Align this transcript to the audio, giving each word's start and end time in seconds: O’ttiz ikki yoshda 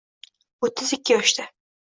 O’ttiz 0.69 0.95
ikki 0.99 1.17
yoshda 1.17 1.49